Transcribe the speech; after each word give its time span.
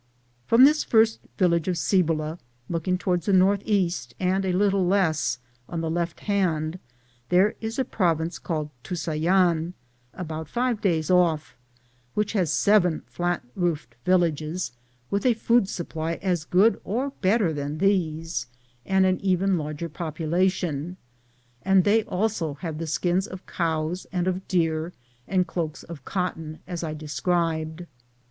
From 0.47 0.65
this 0.65 0.83
first 0.83 1.19
village 1.37 1.67
of 1.67 1.77
Cibola, 1.77 2.39
looking 2.69 2.97
to 2.97 3.09
ward 3.09 3.21
the 3.21 3.31
northeast 3.33 4.15
and 4.19 4.43
a 4.45 4.51
little 4.51 4.87
less, 4.87 5.37
on 5.69 5.81
the 5.81 5.91
left 5.91 6.21
hand, 6.21 6.79
there 7.29 7.53
is 7.61 7.77
a 7.77 7.85
province 7.85 8.39
called 8.39 8.71
Tucayan, 8.83 9.73
about 10.15 10.47
five 10.49 10.81
days 10.81 11.11
off, 11.11 11.55
which 12.15 12.33
has 12.33 12.51
seven 12.51 13.03
flat 13.05 13.43
roof 13.53 13.87
villages, 14.03 14.71
with 15.11 15.23
a 15.23 15.35
food 15.35 15.69
supply 15.69 16.13
as 16.13 16.45
good 16.45 16.77
as 16.77 16.81
or 16.83 17.09
better 17.21 17.53
than 17.53 17.77
these, 17.77 18.47
and 18.87 19.05
an 19.05 19.19
even 19.19 19.55
larger 19.55 19.85
am 19.85 19.91
Google 19.91 19.97
THE 19.97 19.97
JOURNEY 19.97 20.25
OF 20.25 20.33
OOHONADO 20.33 20.33
population; 20.33 20.97
and 21.61 21.83
they 21.83 22.03
also 22.05 22.55
have 22.55 22.79
the 22.79 22.87
skins 22.87 23.27
of 23.27 23.45
cows 23.45 24.07
and 24.11 24.27
of 24.27 24.47
deer, 24.47 24.93
and 25.27 25.45
cloaks 25.45 25.83
of 25.83 26.03
cotton, 26.05 26.57
as 26.65 26.83
I 26.83 26.95
described. 26.95 27.85